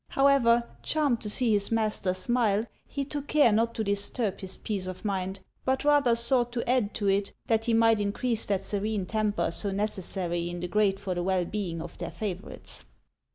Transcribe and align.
However, 0.07 0.67
charmed 0.81 1.21
to 1.21 1.29
see 1.29 1.51
his 1.53 1.71
master 1.71 2.15
smile, 2.15 2.65
he 2.87 3.05
took 3.05 3.27
care 3.27 3.51
not 3.51 3.75
to 3.75 3.83
disturb 3.83 4.39
his 4.39 4.57
peace 4.57 4.87
of 4.87 5.05
mind, 5.05 5.41
but 5.63 5.83
rather 5.85 6.15
sought 6.15 6.51
to 6.53 6.67
add 6.67 6.95
to 6.95 7.07
it, 7.07 7.33
that 7.45 7.65
he 7.65 7.75
might 7.75 8.01
increase 8.01 8.43
that 8.45 8.63
serene 8.63 9.05
temper 9.05 9.51
so 9.51 9.69
necessary 9.69 10.49
in 10.49 10.59
the 10.59 10.67
great 10.67 10.99
for 10.99 11.13
the 11.13 11.21
well 11.21 11.45
being 11.45 11.83
of 11.83 11.99
their 11.99 12.09
favorites. 12.09 12.85